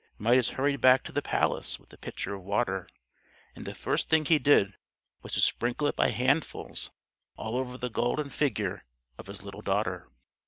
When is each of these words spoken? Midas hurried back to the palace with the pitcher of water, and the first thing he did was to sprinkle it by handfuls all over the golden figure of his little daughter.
Midas 0.17 0.49
hurried 0.57 0.81
back 0.81 1.03
to 1.03 1.11
the 1.11 1.21
palace 1.21 1.79
with 1.79 1.89
the 1.89 1.97
pitcher 1.99 2.33
of 2.33 2.41
water, 2.41 2.89
and 3.55 3.65
the 3.67 3.75
first 3.75 4.09
thing 4.09 4.25
he 4.25 4.39
did 4.39 4.73
was 5.21 5.33
to 5.33 5.41
sprinkle 5.41 5.85
it 5.85 5.95
by 5.95 6.09
handfuls 6.09 6.89
all 7.35 7.55
over 7.55 7.77
the 7.77 7.87
golden 7.87 8.31
figure 8.31 8.83
of 9.19 9.27
his 9.27 9.43
little 9.43 9.61
daughter. 9.61 10.07